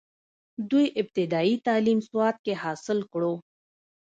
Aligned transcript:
دوي 0.69 0.87
ابتدائي 1.01 1.53
تعليم 1.67 1.99
سوات 2.09 2.35
کښې 2.45 2.53
حاصل 2.63 2.99
کړو، 3.11 3.33